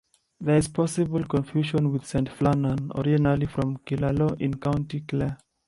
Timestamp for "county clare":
4.57-5.37